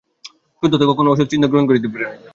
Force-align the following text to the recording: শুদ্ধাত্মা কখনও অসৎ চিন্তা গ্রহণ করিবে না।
শুদ্ধাত্মা 0.63 0.89
কখনও 0.91 1.11
অসৎ 1.13 1.27
চিন্তা 1.31 1.47
গ্রহণ 1.47 1.65
করিবে 1.67 1.87
না। 1.95 2.09